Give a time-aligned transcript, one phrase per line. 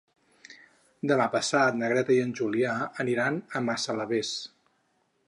[1.11, 2.73] Demà passat na Greta i en Julià
[3.05, 4.37] aniran a Massalavés.